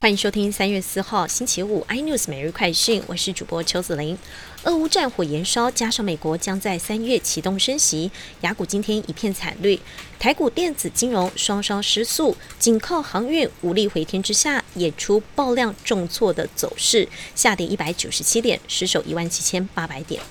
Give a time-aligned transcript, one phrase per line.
[0.00, 4.16] 欢迎收听三月四号星期五 iNews 每日快讯，我是主播邱子玲。
[4.62, 9.80] 俄乌战火延烧，加上美国将在三月启动升息，雅股今天一片惨绿，
[10.16, 20.22] 台股电子金融双双失速，仅靠航运无力回天之下，演出爆量重挫的走势，下跌一百九十七点，失守一万七千八百点。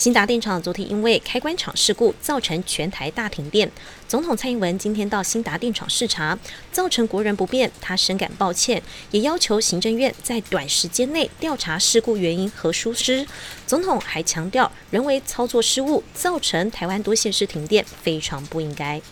[0.00, 3.70] 新达电厂昨天因为开关厂事故造成全台大停电，
[4.08, 6.38] 总统蔡英文今天到新达电厂视察，
[6.72, 13.26] 造成国人不便，他深感抱歉，也要求行政院在短时间内调查事故原因和疏失。
[13.66, 19.02] 总统还强调，人为操作失误造成台湾多县市停电，非常不应该。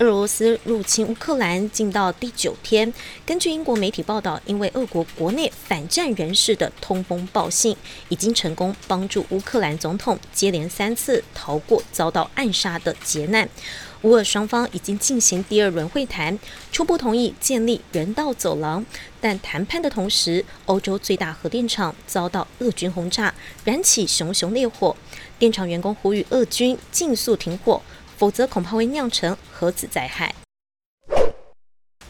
[0.00, 2.90] 俄罗斯入侵乌克兰进到第九天，
[3.26, 7.76] 根据英国媒体报道，因为俄国国内反战人士的通风报信，
[8.08, 13.46] 已经成功帮助乌克兰总统接连三次逃过遭到暗杀的劫难。
[14.00, 16.38] 乌俄双方已经进行第二轮会谈，
[16.72, 18.82] 初步同意建立人道走廊，
[19.20, 24.96] 但谈判的同时，欧洲最大核电厂遭到俄军轰炸，燃起熊熊烈火。
[25.38, 27.82] 电厂员工呼吁俄军尽速停火。
[28.20, 30.34] 否则恐怕会酿成核子灾害。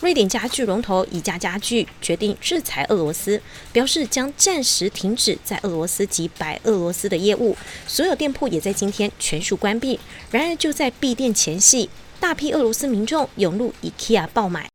[0.00, 3.40] 瑞典家具龙头宜家家具决定制裁俄罗斯，
[3.72, 10.00] 表示将暂时停止在俄罗斯及白俄罗斯的业务，所有店铺也在今天全数关闭。
[10.32, 11.88] 然而就在闭店前夕，
[12.18, 14.69] 大批俄罗斯民众涌入 IKEA 爆买。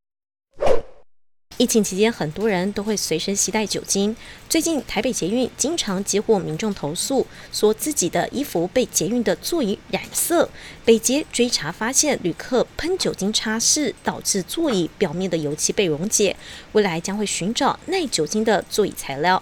[1.58, 4.14] 疫情期间，很多人都会随身携带酒精。
[4.50, 10.50] 最近，台北捷运经常接获民众投诉，说自己的衣服被捷运的座椅染色。
[10.84, 16.36] 北捷追查发现，旅客喷酒精擦拭，导致座椅表面的油漆被溶解。
[16.74, 19.42] 未来将会寻找耐酒精的座椅材料。